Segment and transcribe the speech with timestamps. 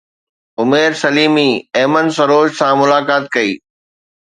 [0.61, 1.51] عمير سليمي
[1.83, 3.51] ايمن سروش سان ملاقات ڪئي